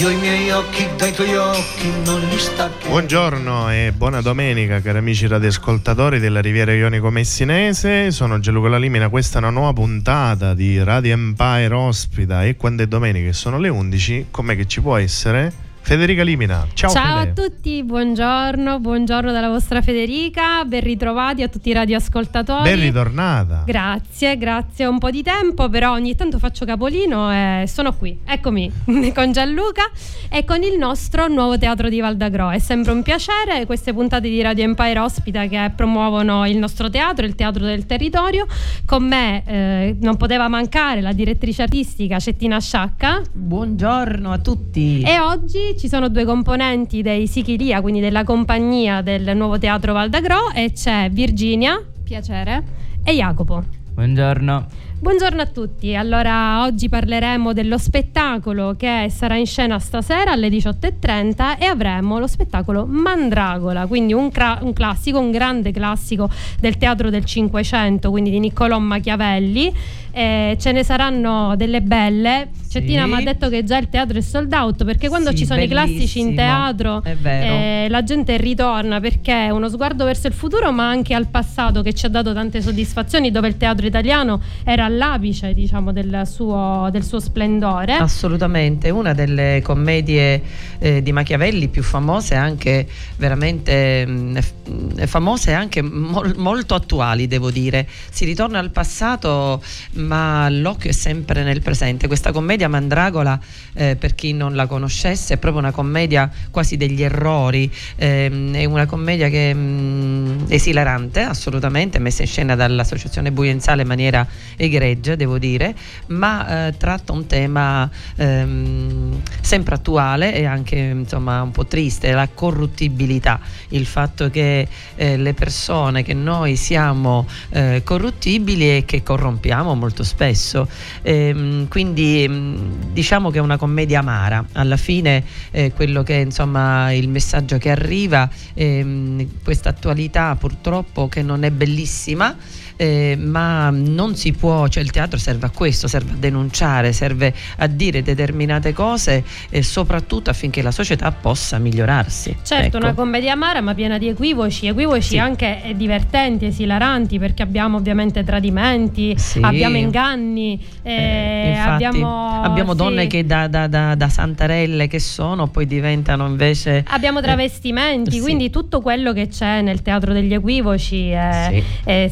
[0.00, 2.88] Io i miei occhi dai tuoi occhi non li stacco.
[2.88, 9.36] Buongiorno e buona domenica cari amici radioascoltatori della Riviera Ionico Messinese, sono Gianluca Lalimina, questa
[9.36, 13.68] è una nuova puntata di Radio Empire ospita e quando è domenica e sono le
[13.68, 15.52] 11, com'è che ci può essere?
[15.82, 17.30] Federica Limina, ciao Ciao Fede.
[17.30, 22.62] a tutti, buongiorno, buongiorno dalla vostra Federica, ben ritrovati a tutti i radioascoltatori.
[22.62, 23.64] Ben ritornata.
[23.66, 24.86] Grazie, grazie.
[24.86, 28.16] Un po' di tempo, però ogni tanto faccio capolino e sono qui.
[28.24, 28.70] Eccomi
[29.12, 29.90] con Gianluca
[30.28, 32.50] e con il nostro nuovo teatro di Valdagro.
[32.50, 37.26] È sempre un piacere queste puntate di Radio Empire ospita che promuovono il nostro teatro,
[37.26, 38.46] il teatro del territorio.
[38.84, 43.22] Con me eh, non poteva mancare la direttrice artistica Cettina Sciacca.
[43.32, 45.02] Buongiorno a tutti.
[45.02, 50.50] E oggi ci sono due componenti dei Sichilia, quindi della compagnia del nuovo teatro Valdagro,
[50.54, 52.62] e c'è Virginia, piacere,
[53.04, 53.62] e Jacopo.
[53.92, 54.66] Buongiorno.
[55.00, 61.58] Buongiorno a tutti, allora oggi parleremo dello spettacolo che sarà in scena stasera alle 18.30
[61.58, 66.28] e avremo lo spettacolo Mandragola, quindi un, cra- un classico, un grande classico
[66.60, 69.72] del teatro del Cinquecento, quindi di Niccolò Machiavelli.
[70.12, 72.48] Eh, ce ne saranno delle belle.
[72.70, 75.46] Cettina mi ha detto che già il teatro è sold out perché quando Sì, ci
[75.46, 77.00] sono i classici in bellissimo.
[77.00, 81.26] teatro eh, la gente ritorna perché è uno sguardo verso il futuro ma anche al
[81.26, 86.22] passato che ci ha dato tante soddisfazioni dove il teatro italiano era all'apice diciamo del
[86.26, 87.94] suo, del suo splendore.
[87.94, 90.40] Assolutamente, una delle commedie
[90.78, 97.26] eh, di Machiavelli più famose, anche veramente mh, f- famose e anche mol- molto attuali,
[97.26, 97.84] devo dire.
[98.10, 99.60] Si ritorna al passato,
[100.00, 102.06] ma l'occhio è sempre nel presente.
[102.06, 103.38] Questa commedia Mandragola,
[103.74, 108.64] eh, per chi non la conoscesse, è proprio una commedia quasi degli errori, ehm, è
[108.64, 115.14] una commedia che mh, è esilarante, assolutamente, messa in scena dall'Associazione Buienzale in maniera egregia,
[115.14, 115.74] devo dire,
[116.06, 122.28] ma eh, tratta un tema ehm, sempre attuale e anche insomma un po' triste, la
[122.32, 129.74] corruttibilità, il fatto che eh, le persone, che noi siamo eh, corruttibili e che corrompiamo
[129.74, 130.68] molto spesso.
[131.02, 136.92] Ehm, quindi mh, diciamo che è una commedia amara, alla fine eh, quello che insomma
[136.92, 142.36] il messaggio che arriva, ehm, questa attualità purtroppo che non è bellissima.
[142.80, 147.34] Eh, ma non si può, cioè il teatro serve a questo, serve a denunciare, serve
[147.58, 152.38] a dire determinate cose e soprattutto affinché la società possa migliorarsi.
[152.42, 152.86] Certo, Ecco.
[152.86, 155.18] una commedia amara ma piena di equivoci, equivoci Sì.
[155.18, 159.40] anche eh, divertenti, esilaranti perché abbiamo ovviamente tradimenti, Sì.
[159.42, 162.78] abbiamo inganni, eh, Eh, infatti, abbiamo, abbiamo sì.
[162.78, 168.20] donne che da, da- da- da santarelle che sono poi diventano invece Abbiamo travestimenti, sì.
[168.20, 171.62] quindi tutto quello che c'è nel teatro degli equivoci eh, Sì.
[171.84, 172.10] eh,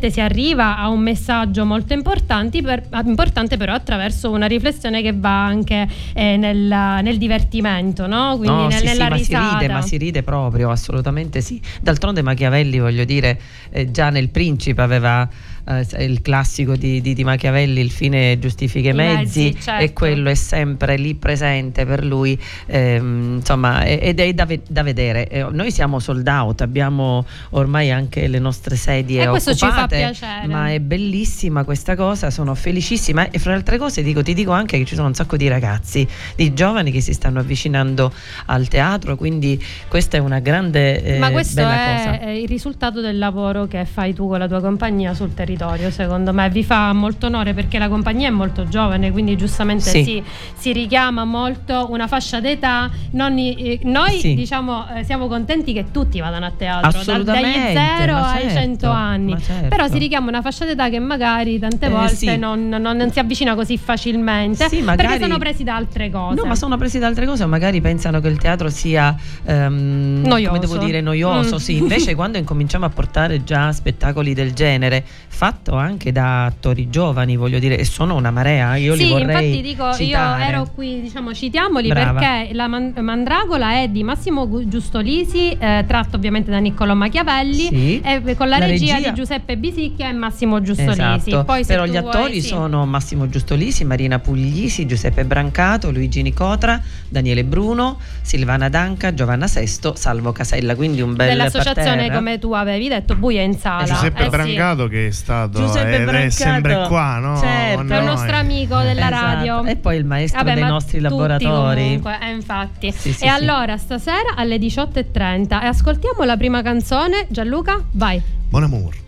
[0.00, 5.12] sicuramente si arriva a un messaggio molto importante, per- importante però attraverso una riflessione che
[5.12, 6.56] va anche eh, nel,
[7.02, 8.36] nel divertimento, no?
[8.38, 11.60] quindi No, nel- sì, sì, nella ma si ride, ma si ride proprio, assolutamente sì.
[11.80, 13.38] D'altronde Machiavelli, voglio dire,
[13.70, 15.28] eh, già nel Principe aveva,
[15.64, 19.84] eh, il classico di, di, di, Machiavelli, il fine giustifica i mezzi, mezzi certo.
[19.84, 25.28] e quello è sempre lì presente per lui, ehm, insomma, ed è da, da vedere.
[25.28, 29.80] Eh, noi siamo sold out, abbiamo ormai anche le nostre sedie e questo occupate, ci
[29.80, 30.46] fa piacere.
[30.46, 34.52] ma è bellissima questa cosa, sono felicissima e fra le altre cose dico, ti dico
[34.52, 38.12] anche che ci sono un sacco di ragazzi, di giovani che si stanno avvicinando
[38.46, 42.30] al teatro, quindi questa è una grande eh, Ma questo è cosa.
[42.30, 45.49] il risultato del lavoro che fai tu con la tua compagnia sul territorio,
[45.90, 46.48] secondo me.
[46.50, 50.04] Vi fa molto onore perché la compagnia è molto giovane, quindi giustamente sì.
[50.04, 50.22] si,
[50.56, 52.90] si, richiama molto una fascia d'età.
[53.12, 54.34] Non, eh, noi sì.
[54.34, 58.90] diciamo eh, siamo contenti che tutti vadano a teatro, dal, dagli 0 ai certo, 100
[58.90, 59.36] anni.
[59.40, 59.68] Certo.
[59.68, 62.36] Però si richiama una fascia d'età che magari tante eh, volte sì.
[62.36, 65.08] non, non, non, si avvicina così facilmente magari...
[65.08, 66.34] perché sono presi da altre cose.
[66.34, 69.14] No, ma sono presi da altre cose, magari pensano che il teatro sia
[69.44, 70.48] um, noioso.
[70.48, 71.56] come devo dire noioso.
[71.56, 71.58] Mm.
[71.58, 75.04] Sì, invece quando incominciamo a portare già spettacoli del genere,
[75.40, 79.24] fatto anche da attori giovani, voglio dire, e sono una marea, io sì, li vorrei
[79.24, 80.42] infatti dico, citare.
[80.42, 82.20] io ero qui, diciamo, citiamoli Brava.
[82.20, 88.00] perché la Mandragola è di Massimo Giustolisi, eh, tratto ovviamente da Niccolò Machiavelli, sì.
[88.04, 91.30] e con la, la regia, regia, di Giuseppe Bisicchia e Massimo Giustolisi.
[91.30, 91.44] Esatto.
[91.44, 96.78] Poi, Però gli attori vuoi, sono Massimo Giustolisi, Marina Puglisi, Giuseppe Brancato, Luigi Nicotra,
[97.08, 102.88] Daniele Bruno, Silvana Danca, Giovanna Sesto, Salvo Casella, quindi un bel Dell'associazione come tu avevi
[102.88, 103.84] detto Buia in sala.
[103.84, 104.90] Giuseppe eh, Brancato sì.
[104.90, 106.26] che è stato Giuseppe ed Brancato.
[106.26, 107.38] è sempre qua, no?
[107.38, 107.92] Certo.
[107.92, 109.24] È un nostro amico della esatto.
[109.34, 109.64] radio.
[109.64, 111.84] E poi il maestro Vabbè, dei nostri laboratori.
[111.84, 112.92] Comunque, eh, infatti.
[112.92, 117.26] Sì, sì, e allora stasera alle 18.30 e ascoltiamo la prima canzone.
[117.28, 118.20] Gianluca, vai.
[118.48, 118.98] Buon amore.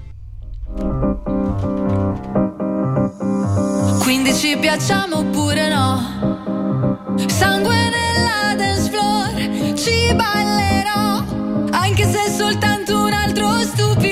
[4.03, 7.17] Quindi ci piacciamo oppure no?
[7.27, 11.25] Sangue nella dance floor, ci ballerò,
[11.71, 14.12] anche se è soltanto un altro stupido.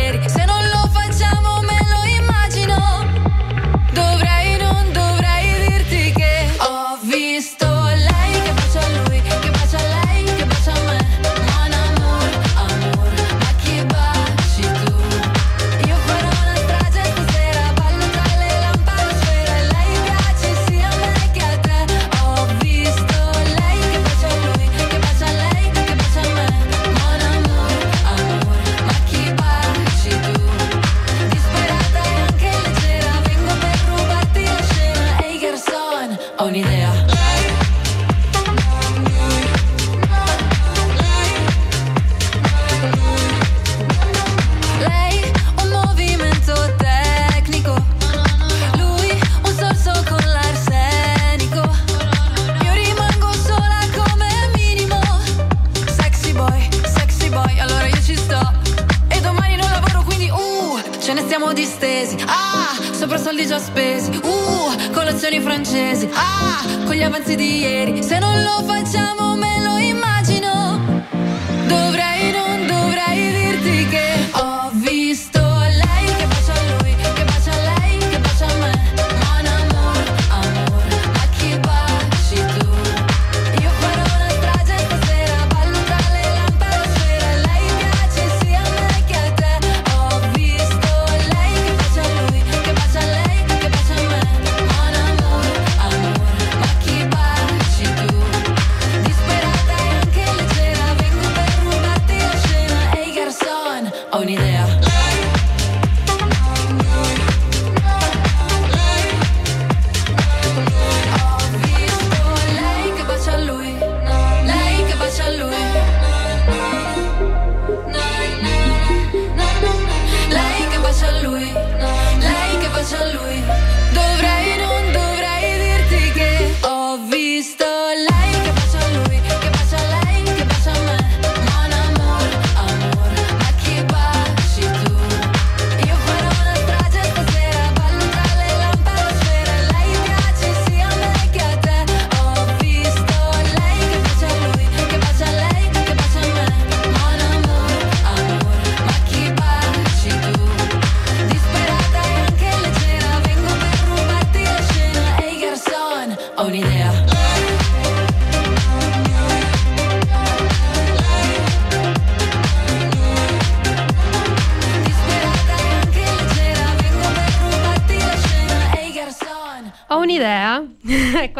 [67.01, 68.03] Gli avanzi di ieri.
[68.03, 70.10] Se non lo facciamo me lo immagino.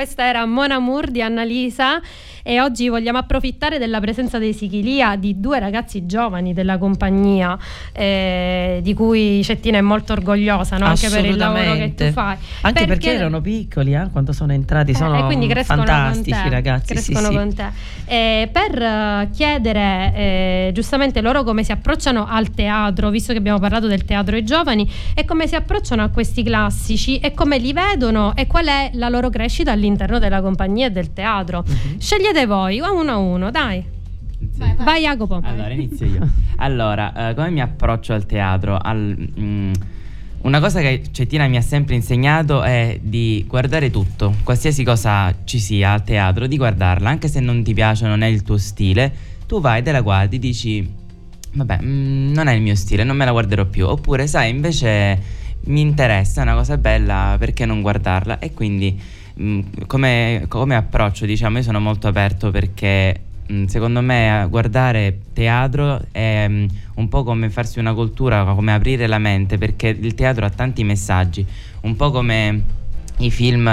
[0.02, 2.02] Questa era Mon Amour di Annalisa
[2.44, 7.58] e oggi vogliamo approfittare della presenza dei Sichilia di due ragazzi giovani della compagnia
[7.92, 10.86] eh, di cui Cettina è molto orgogliosa no?
[10.86, 12.38] anche per il lavoro che tu fai.
[12.62, 16.94] Anche perché, perché erano piccoli eh, quando sono entrati, sono eh, quindi fantastici ragazzi.
[16.94, 17.66] Crescono sì, con te.
[18.06, 23.88] Eh, per chiedere eh, giustamente loro come si approcciano al teatro, visto che abbiamo parlato
[23.88, 28.36] del teatro ai giovani, e come si approcciano a questi classici e come li vedono
[28.36, 31.64] e qual è la loro crescita all'interno della compagnia e del teatro.
[31.68, 32.00] Mm-hmm.
[32.00, 33.84] Scegliete voi, a uno a uno, dai.
[34.58, 34.86] Vai, vai.
[34.86, 35.40] vai, Jacopo.
[35.44, 36.28] Allora, inizio io.
[36.58, 38.78] allora, eh, come mi approccio al teatro?
[38.78, 39.74] Al, mm,
[40.42, 45.60] una cosa che Cettina mi ha sempre insegnato è di guardare tutto, qualsiasi cosa ci
[45.60, 49.14] sia al teatro, di guardarla, anche se non ti piace, non è il tuo stile,
[49.46, 50.90] tu vai, te la guardi, dici,
[51.54, 54.50] vabbè, mh, mm, non è il mio stile, non me la guarderò più, oppure sai,
[54.50, 55.20] invece
[55.66, 58.40] mi interessa, è una cosa bella, perché non guardarla?
[58.40, 59.00] E quindi
[59.42, 63.20] mm, come, come, approccio, diciamo, io sono molto aperto perché
[63.52, 69.08] mm, secondo me guardare teatro è mm, un po' come farsi una cultura, come aprire
[69.08, 71.46] la mente, perché il teatro ha tanti messaggi,
[71.82, 72.64] un po' come
[73.18, 73.64] i film,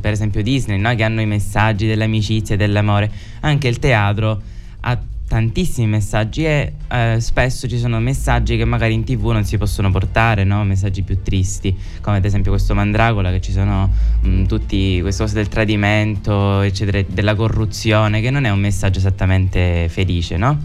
[0.00, 0.94] per esempio Disney, no?
[0.94, 4.40] che hanno i messaggi dell'amicizia e dell'amore, anche il teatro
[4.80, 4.98] ha
[5.28, 9.90] tantissimi messaggi e eh, spesso ci sono messaggi che magari in tv non si possono
[9.90, 10.64] portare, no?
[10.64, 13.92] messaggi più tristi, come ad esempio questo Mandragola che ci sono
[14.22, 19.88] mh, tutti queste cose del tradimento, eccetera, della corruzione, che non è un messaggio esattamente
[19.88, 20.58] felice, no?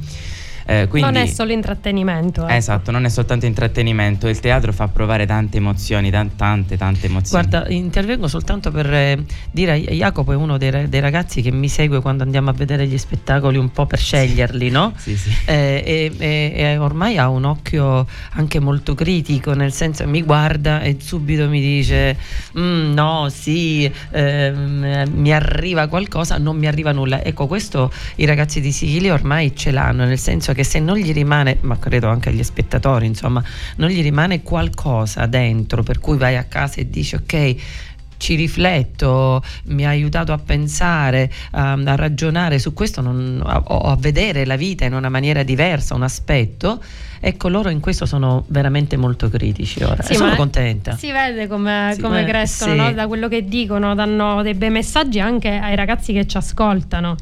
[0.65, 2.43] Eh, quindi, non è solo intrattenimento.
[2.43, 2.53] Ecco.
[2.53, 7.47] Esatto, non è soltanto intrattenimento, il teatro fa provare tante emozioni, tante, tante emozioni.
[7.47, 12.01] Guarda, intervengo soltanto per eh, dire, Jacopo è uno dei, dei, ragazzi che mi segue
[12.01, 14.93] quando andiamo a vedere gli spettacoli un po' per sceglierli, no?
[14.95, 15.31] Sì, sì.
[15.45, 20.81] Eh, e, e, e, ormai ha un occhio anche molto critico, nel senso mi guarda
[20.81, 22.17] e subito mi dice
[22.57, 27.23] mm, no, sì, ehm, mi arriva qualcosa, non mi arriva nulla.
[27.23, 31.11] Ecco, questo i ragazzi di Sicilia ormai ce l'hanno, nel senso che se non gli
[31.13, 33.43] rimane, ma credo anche agli spettatori, insomma,
[33.77, 37.55] non gli rimane qualcosa dentro per cui vai a casa e dici ok,
[38.23, 43.97] ci rifletto, mi ha aiutato a pensare, a, a ragionare su questo, non, a, a,
[43.97, 46.81] vedere la vita in una maniera diversa, un aspetto.
[47.19, 50.01] Ecco, loro in questo sono veramente molto critici ora.
[50.03, 50.95] Sì, sono contenta.
[50.95, 52.77] Si vede come, sì, come crescono sì.
[52.77, 52.93] no?
[52.93, 57.17] da quello che dicono, danno dei bei messaggi anche ai ragazzi che ci ascoltano.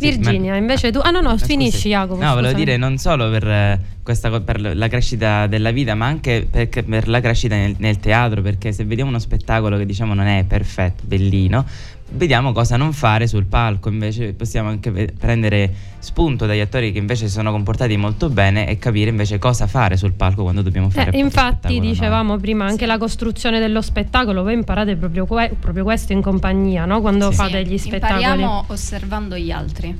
[0.00, 0.98] Virginia, invece tu...
[1.02, 2.22] Ah no, no, finisci Jacopo.
[2.22, 6.46] No, volevo dire non solo per, eh, questa, per la crescita della vita, ma anche
[6.50, 10.26] per, per la crescita nel, nel, teatro, perché se vediamo uno spettacolo che diciamo non
[10.26, 11.64] è perfetto, bellino,
[12.10, 17.26] vediamo cosa non fare sul palco, invece possiamo anche prendere spunto dagli attori che invece
[17.26, 20.90] si sono comportati molto bene e capire invece cosa fare sul palco quando dobbiamo eh,
[20.90, 21.10] fare.
[21.12, 22.40] Eh, infatti dicevamo no?
[22.40, 22.86] prima anche sì.
[22.86, 27.00] la costruzione dello spettacolo, voi imparate proprio, que- proprio questo in compagnia, no?
[27.00, 27.36] quando sì.
[27.36, 28.22] fate gli spettacoli.
[28.22, 29.96] Impariamo osservando gli altri.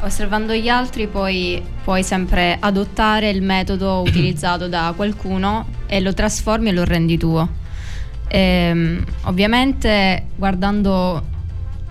[0.00, 6.70] Osservando gli altri poi puoi sempre adottare il metodo utilizzato da qualcuno e lo trasformi
[6.70, 7.60] e lo rendi tuo.
[8.28, 11.30] E, ehm, ovviamente guardando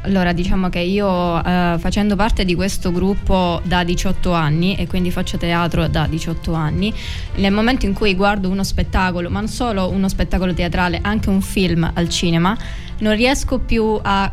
[0.03, 5.11] allora, diciamo che io eh, facendo parte di questo gruppo da 18 anni e quindi
[5.11, 6.91] faccio teatro da 18 anni,
[7.35, 11.41] nel momento in cui guardo uno spettacolo, ma non solo uno spettacolo teatrale, anche un
[11.41, 12.57] film al cinema,
[12.99, 14.31] non riesco più a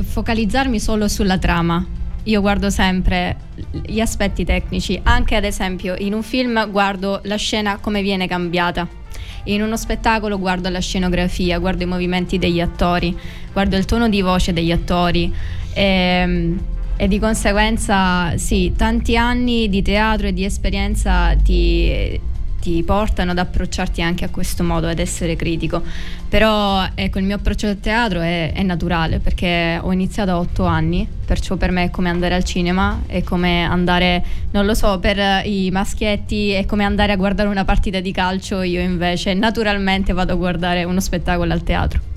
[0.00, 1.84] focalizzarmi solo sulla trama.
[2.24, 3.36] Io guardo sempre
[3.84, 8.99] gli aspetti tecnici, anche ad esempio in un film guardo la scena come viene cambiata
[9.44, 13.16] in uno spettacolo guardo la scenografia, guardo i movimenti degli attori,
[13.52, 15.32] guardo il tono di voce degli attori.
[15.72, 16.60] E, ehm,
[17.00, 22.20] e di conseguenza sì, tanti anni di teatro e di esperienza ti,
[22.60, 25.82] ti portano ad approcciarti anche a questo modo, ad essere critico.
[26.28, 30.64] Però ecco, il mio approccio al teatro è, è, naturale perché ho iniziato a otto
[30.64, 35.00] anni, perciò per me è come andare al cinema, è come andare, non lo so,
[35.00, 40.12] per i maschietti è come andare a guardare una partita di calcio, io invece naturalmente
[40.12, 42.09] vado a guardare uno spettacolo al teatro.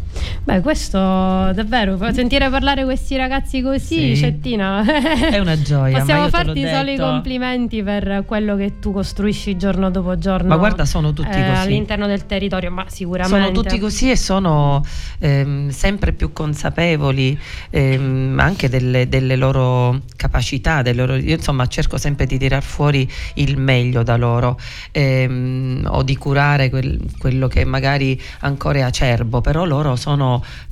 [0.43, 4.17] Beh, questo davvero, sentire parlare questi ragazzi così, sì.
[4.17, 4.84] Cettina,
[5.32, 6.00] è una gioia.
[6.00, 10.50] Possiamo farti solo i complimenti per quello che tu costruisci giorno dopo giorno.
[10.50, 11.62] Ma guarda, sono tutti eh, così.
[11.62, 13.41] All'interno del territorio, ma sicuramente.
[13.41, 14.86] Sono tutti così e sono
[15.20, 17.39] ehm, sempre più consapevoli
[17.70, 20.82] ehm, anche delle, delle, loro capacità.
[20.82, 24.60] Delle loro, io insomma cerco sempre di tirar fuori il meglio da loro
[24.91, 30.02] ehm, o di curare quel, quello che magari ancora è acerbo, però loro sono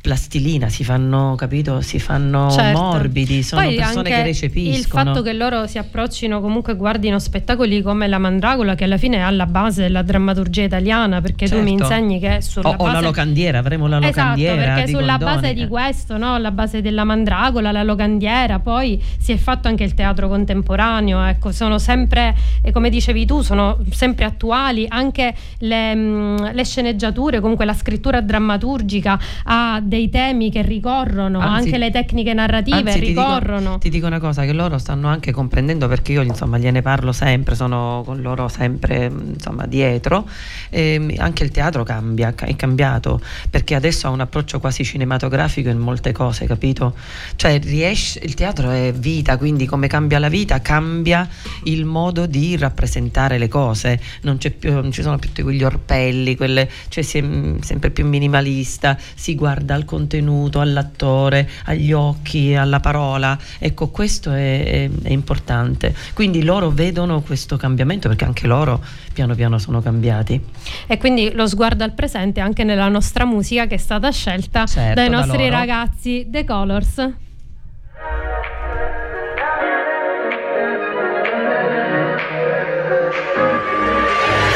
[0.02, 2.80] plastilina, si fanno, capito, si fanno Certo.
[2.80, 4.76] morbidi, sono Poi persone che recepiscono.
[4.78, 9.18] Il fatto che loro si approccino, comunque guardino spettacoli come La Mandragola, che alla fine
[9.18, 11.84] è alla base della drammaturgia italiana, perché tu mi Certo.
[11.84, 12.92] insegni che sulla o, o base...
[12.94, 16.38] la locandiera, avremo la Esatto, locandiera perché di sulla Goldoni, base di questo, no?
[16.38, 21.52] la base della mandragola, la locandiera, poi si è fatto anche il teatro contemporaneo, ecco,
[21.52, 27.66] sono sempre, e come dicevi tu, sono sempre attuali, anche le, mh, le sceneggiature, comunque
[27.66, 33.06] la scrittura drammaturgica ha dei temi che ricorrono, Anzi- anche le tecniche narrative Anzi, ti
[33.08, 33.78] dico- ricorrono.
[33.78, 37.56] Ti dico, una cosa che loro stanno anche comprendendo perché io insomma gliene parlo sempre,
[37.56, 40.28] sono con loro sempre insomma dietro.
[40.70, 45.70] Ehm, anche il teatro cambia, ca- è cambiato perché adesso ha un approccio quasi cinematografico
[45.70, 46.96] in molte cose, capito?
[47.36, 51.28] Cioè riesce, il teatro è vita, quindi come cambia la vita cambia
[51.64, 55.64] il modo di rappresentare le cose, non, c'è più, non ci sono più tutti quegli
[55.64, 61.92] orpelli, quelle, cioè si è mm, sempre più minimalista, si guarda al contenuto, all'attore, agli
[61.94, 63.38] occhi, alla parola.
[63.60, 65.94] Ecco, questo è, è- è importante.
[66.14, 68.82] Quindi loro vedono questo cambiamento perché anche loro
[69.14, 70.40] piano piano sono cambiati.
[70.88, 74.94] E quindi lo sguardo al presente anche nella nostra musica che è stata scelta Certo,
[74.96, 75.50] dai da nostri loro.
[75.52, 77.10] ragazzi The Colors.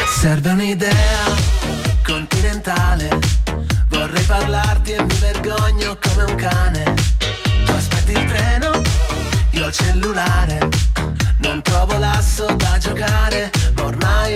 [0.06, 1.24] Serve un'idea
[2.04, 3.08] continentale.
[3.88, 6.94] Vorrei parlarti e mi vergogno come un cane.
[7.64, 8.82] Tu aspetti il treno,
[9.50, 10.68] io il cellulare.
[11.38, 14.34] Non trovo l'asso da giocare, ma ormai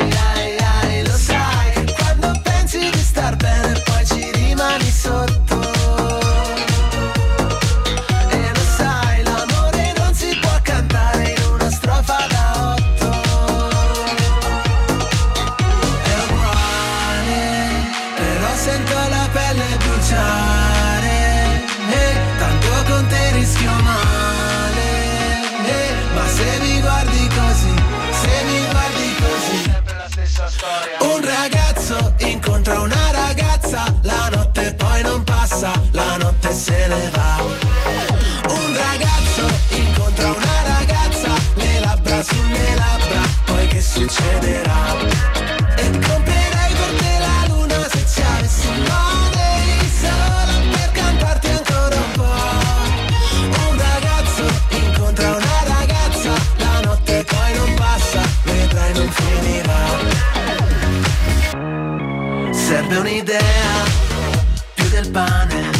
[65.40, 65.70] pane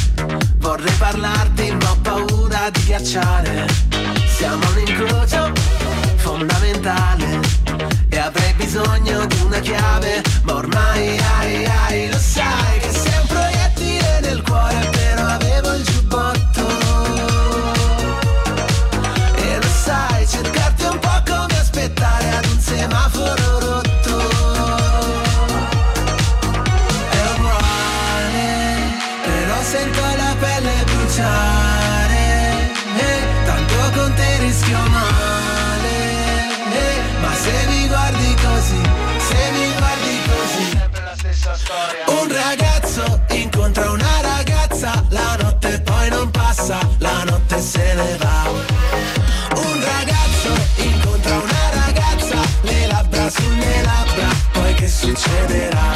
[0.58, 3.66] Vorrei parlarti ma ho paura di ghiacciare.
[4.36, 5.52] Siamo un incrocio
[6.16, 7.40] fondamentale
[8.08, 12.79] E avrei bisogno di una chiave Ma ormai ai ai lo sai
[55.00, 55.89] succederà?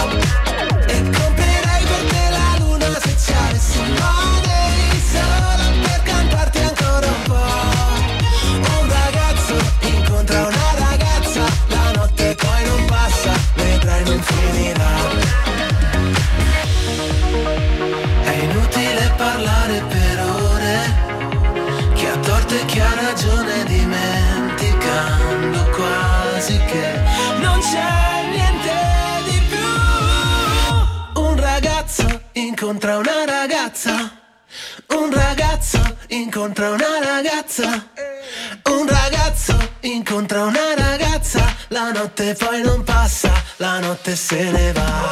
[44.26, 45.06] Se ne va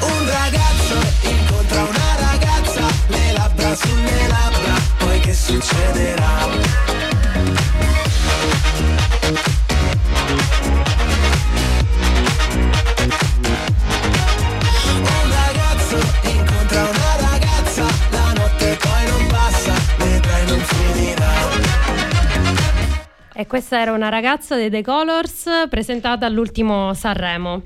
[0.00, 0.96] un ragazzo
[1.28, 6.84] incontra una ragazza, le labbra sulle labbra, poi che succederà?
[23.38, 27.64] E questa era una ragazza dei The Colors presentata all'ultimo Sanremo.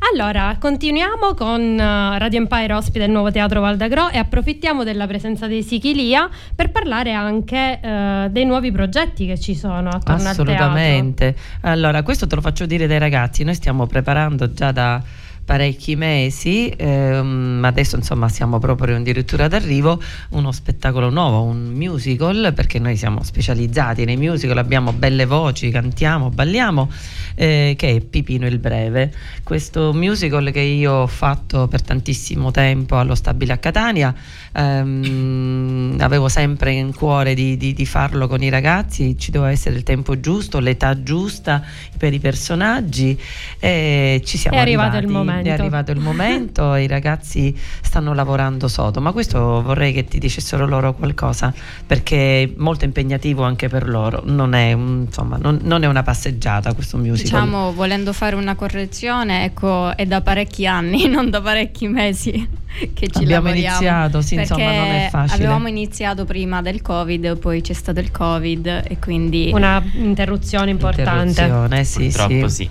[0.00, 5.48] Allora, continuiamo con uh, Radio Empire ospite il nuovo teatro Valdagro e approfittiamo della presenza
[5.48, 10.42] dei Sichilia per parlare anche uh, dei nuovi progetti che ci sono attorno al teatro.
[10.44, 11.34] Assolutamente.
[11.62, 15.02] Allora, questo te lo faccio dire dai ragazzi, noi stiamo preparando già da
[15.48, 19.98] parecchi mesi, ehm, adesso insomma siamo proprio addirittura d'arrivo,
[20.32, 26.28] uno spettacolo nuovo, un musical, perché noi siamo specializzati nei musical, abbiamo belle voci, cantiamo,
[26.28, 26.90] balliamo,
[27.34, 29.10] eh, che è Pipino il Breve.
[29.42, 34.14] Questo musical che io ho fatto per tantissimo tempo allo Stabile a Catania,
[34.52, 35.57] ehm,
[35.98, 39.82] avevo sempre in cuore di, di, di farlo con i ragazzi, ci doveva essere il
[39.82, 41.62] tempo giusto, l'età giusta
[41.96, 43.18] per i personaggi
[43.58, 45.04] e ci siamo è arrivato arrivati.
[45.06, 50.04] il momento È arrivato il momento, i ragazzi stanno lavorando sodo, ma questo vorrei che
[50.04, 51.52] ti dicessero loro qualcosa
[51.86, 56.72] perché è molto impegnativo anche per loro, non è, insomma, non, non è una passeggiata
[56.74, 57.42] questo musical.
[57.42, 62.32] Diciamo, volendo fare una correzione, ecco, è da parecchi anni, non da parecchi mesi
[62.94, 63.76] che ci Abbiamo lavoriamo.
[63.76, 65.34] iniziato, sì, insomma, non è facile.
[65.34, 65.86] Avevamo iniziato
[66.24, 71.42] prima del Covid, poi c'è stato il Covid e quindi Una interruzione importante.
[71.42, 72.64] Interruzione, sì, Purtroppo sì.
[72.64, 72.70] sì.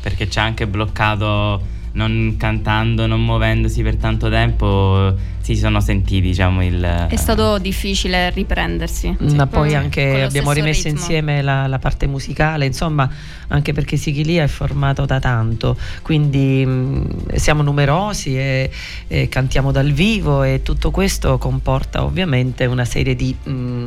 [0.00, 5.14] perché ci ha anche bloccato non cantando, non muovendosi per tanto tempo,
[5.54, 9.16] si sono sentiti, diciamo, il è stato difficile riprendersi.
[9.34, 10.98] Ma poi Mm, anche abbiamo rimesso ritmo.
[11.00, 13.08] insieme la, la parte musicale, insomma,
[13.48, 18.70] anche perché Sichilia è formato da tanto, quindi mh, siamo numerosi e,
[19.06, 23.86] e cantiamo dal vivo e tutto questo comporta ovviamente una serie di, mh,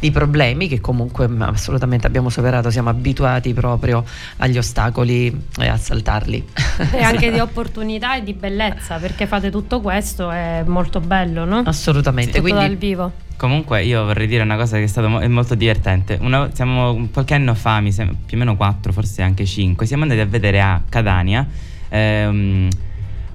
[0.00, 4.04] di problemi che comunque assolutamente abbiamo superato, siamo abituati proprio
[4.38, 6.44] agli ostacoli e a saltarli.
[6.92, 11.62] E anche di opportunità e di bellezza, perché fate tutto questo, è molto bello, no?
[11.64, 13.12] Assolutamente, Tutto quindi dal vivo.
[13.36, 16.18] Comunque io vorrei dire una cosa che è stata mo- è molto divertente.
[16.20, 20.02] Una- siamo qualche anno fa, mi sem- più o meno quattro, forse anche cinque, siamo
[20.02, 21.46] andati a vedere a Catania
[21.88, 22.68] ehm,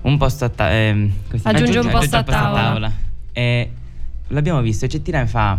[0.01, 1.07] un posto a tavola.
[1.43, 2.91] Aggiungi un posto a tavola.
[3.31, 3.71] E
[4.27, 5.57] l'abbiamo visto e Cettina mi fa,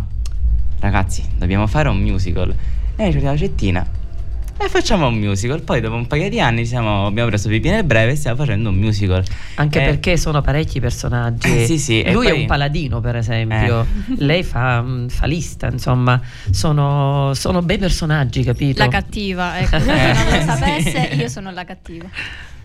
[0.79, 2.53] ragazzi, dobbiamo fare un musical.
[2.95, 3.85] E io la Cettina,
[4.57, 5.61] e facciamo un musical.
[5.61, 8.69] Poi dopo un paio di anni siamo- abbiamo preso Pipino il Breve e stiamo facendo
[8.69, 9.23] un musical.
[9.55, 11.61] anche Eh, perché sono parecchi personaggi.
[11.61, 13.85] Eh, sì, sì, e Lui è poi- un paladino, per esempio.
[14.17, 18.79] Lei fa, mh, fa lista, insomma, sono, sono bei personaggi, capito?
[18.83, 20.41] La cattiva, ecco, se Eh, non lo sì.
[20.45, 22.05] sapesse, io sono la cattiva.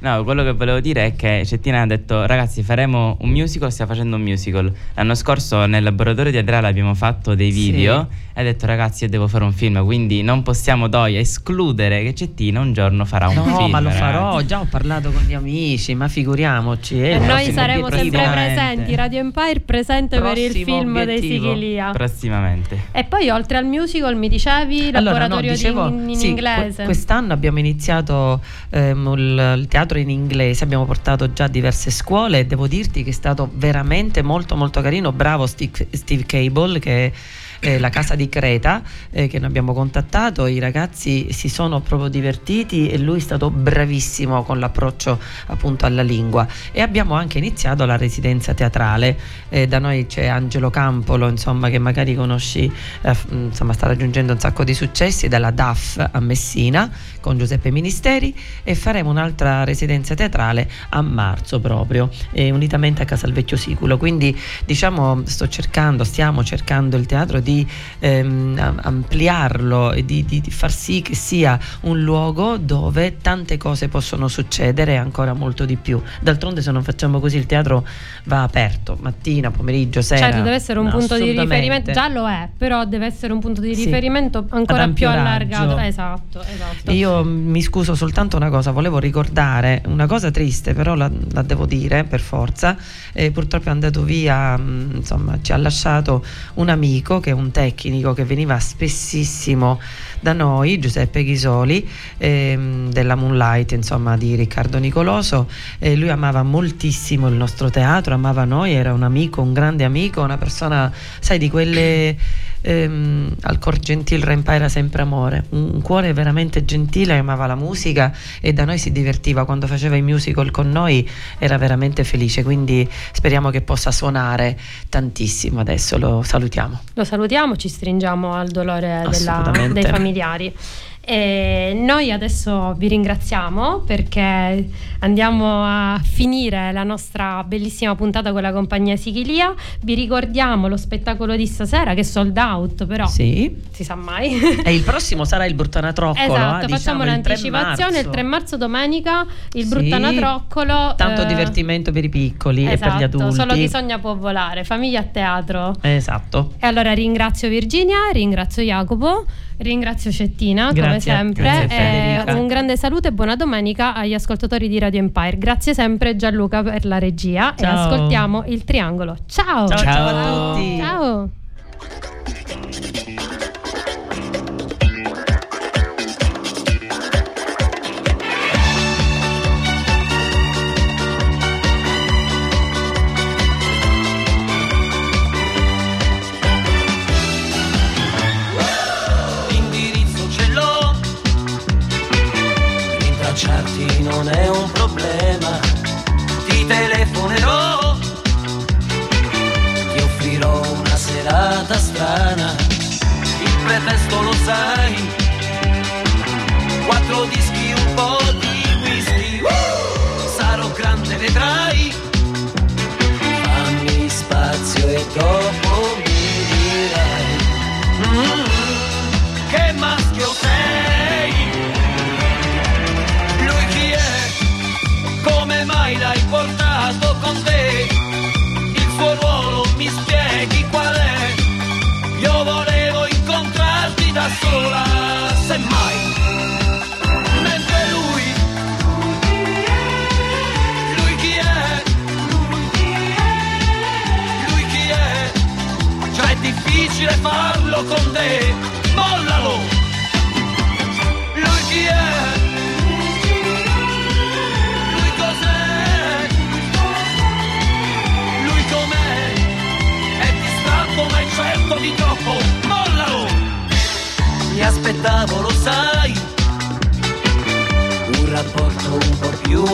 [0.03, 3.91] No, quello che volevo dire è che Cettina ha detto ragazzi faremo un musical, stiamo
[3.93, 4.73] facendo un musical.
[4.95, 7.71] L'anno scorso nel laboratorio teatrale abbiamo fatto dei Sì.
[7.71, 12.03] video e ha detto ragazzi io devo fare un film, quindi non possiamo Doia escludere
[12.03, 13.71] che Cettina un giorno farà un No, film.
[13.71, 13.99] ma lo ragazzi.
[13.99, 16.99] farò, già ho parlato con gli amici, ma figuriamoci.
[16.99, 21.03] eh, E noi prossimo saremo sempre presenti, Radio Empire presente per il Prossimo film dei
[21.19, 21.49] obiettivo.
[21.53, 21.91] Sichilia.
[21.91, 22.79] Prossimamente.
[22.93, 26.75] E poi oltre al musical mi dicevi Allora, no, laboratorio di- dicevo, in, sì, inglese.
[26.77, 32.39] que- quest'anno abbiamo iniziato ehm, il, il teatro in inglese, abbiamo portato già diverse scuole
[32.39, 35.13] e devo dirti che è stato veramente molto molto carino.
[35.13, 37.13] Bravo Steve, Cable che
[37.61, 42.09] eh, la casa di Creta eh, che noi abbiamo contattato, i ragazzi si sono proprio
[42.09, 47.85] divertiti e lui è stato bravissimo con l'approccio appunto alla lingua e abbiamo anche iniziato
[47.85, 49.19] la residenza teatrale,
[49.53, 52.71] Eh, da noi c'è Angelo Campolo insomma che magari conosci,
[53.03, 56.89] eh, insomma sta raggiungendo un sacco di successi dalla DAF a Messina
[57.21, 63.57] con Giuseppe Ministeri e faremo un'altra residenza teatrale a marzo proprio, eh, unitamente a Casalvecchio
[63.57, 63.99] Siculo.
[63.99, 67.50] Quindi diciamo sto cercando, stiamo cercando il teatro di
[67.99, 73.57] ehm, am- ampliarlo e di, di- di far sì che sia un luogo dove tante
[73.57, 76.01] cose possono succedere e ancora molto di più.
[76.21, 77.87] D'altronde se non facciamo così il teatro
[78.25, 80.27] va aperto, mattina, pomeriggio, sera.
[80.27, 83.41] Certo, deve essere un No, punto di riferimento, già lo è, però deve essere un
[83.41, 83.85] punto di Sì.
[83.85, 85.79] riferimento ancora Ad più allargato.
[85.79, 86.91] Esatto, esatto.
[86.93, 91.67] Io mi scuso soltanto una cosa, volevo ricordare una cosa triste, però la, la devo
[91.67, 92.77] dire per forza.
[93.13, 97.40] Eh, purtroppo è andato via, mh, insomma, ci ha lasciato un amico che è un
[97.51, 99.81] tecnico che veniva spessissimo
[100.21, 105.49] da noi, Giuseppe Ghisoli, ehm, della Moonlight, insomma, di Riccardo Nicoloso.
[105.79, 110.21] E lui amava moltissimo il nostro teatro, amava noi, era un amico, un grande amico,
[110.21, 112.17] una persona, sai, di quelle
[112.63, 118.53] ehm, al cor gentil rempaira sempre amore, un, cuore veramente gentile, amava la musica e
[118.53, 123.51] da noi si divertiva quando faceva i musical con noi, era veramente felice, quindi speriamo
[123.51, 126.81] che possa suonare tantissimo adesso, lo salutiamo.
[126.95, 130.55] Lo salutiamo, ci stringiamo al dolore della- dei familiari.
[131.03, 134.69] E noi adesso vi ringraziamo perché
[135.01, 139.53] andiamo a finire la nostra bellissima puntata con la compagnia Sichilia.
[139.81, 143.55] Vi ricordiamo lo spettacolo di stasera che è sold out, però Sì.
[143.73, 144.39] si sa mai.
[144.63, 146.23] E il prossimo sarà il Bruttanatroccolo.
[146.35, 149.69] Esatto, eh, facciamo diciamo, il 3 l'anticipazione il 3 marzo domenica il Sì.
[149.69, 150.95] Bruttanatroccolo.
[150.97, 153.35] Tanto eh, divertimento per i piccoli e per esatto, gli adulti.
[153.35, 155.75] Solo bisogna può volare, famiglia a teatro.
[155.81, 156.53] Esatto.
[156.61, 159.25] E allora ringrazio Virginia, ringrazio Jacopo,
[159.61, 161.01] ringrazio Cettina come Grazie.
[161.13, 161.43] sempre.
[161.43, 162.41] Grazie a te, e Federica.
[162.41, 165.39] un grande saluto e buona domenica agli ascoltatori di Radio Empire.
[165.39, 167.89] Grazie sempre Gianluca per la regia e Ciao.
[167.93, 169.17] ascoltiamo il triangolo.
[169.27, 169.69] Ciao!
[169.69, 170.09] Ciao, ciao Ciao.
[170.09, 170.77] a tutti.
[170.79, 171.31] Ciao.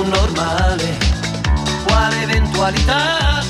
[0.02, 0.96] Normale.
[1.87, 3.44] Quale eventualità?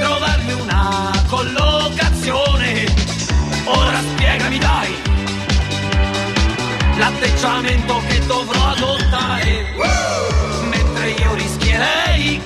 [0.00, 2.84] trovarmi una collocazione.
[3.64, 5.02] Ora spiegami dai
[6.98, 9.66] l'atteggiamento che dovrò adottare.
[10.68, 12.42] Mentre io rischierei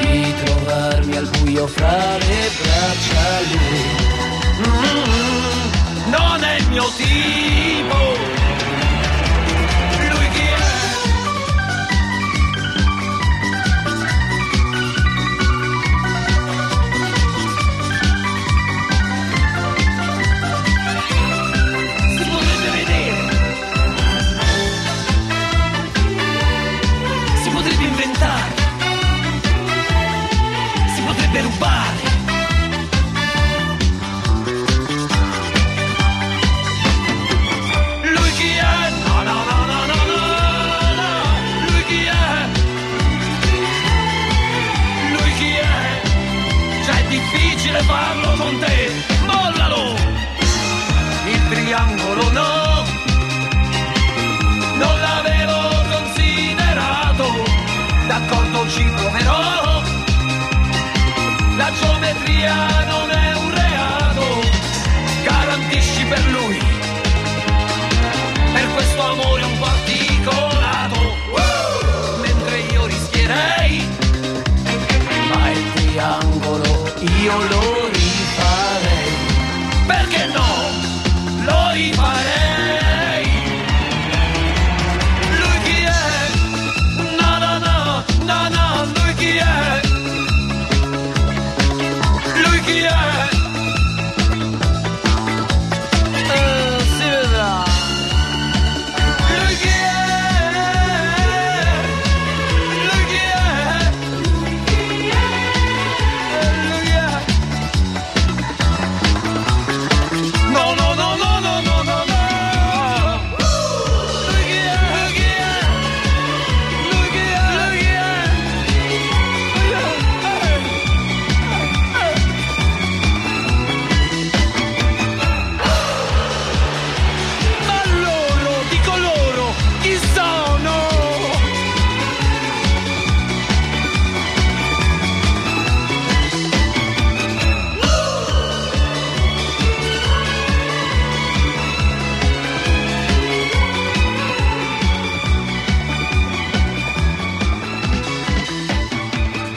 [0.00, 4.16] di trovarmi al buio fra le braccia lui.
[4.66, 8.37] Mm, non è il mio tipo.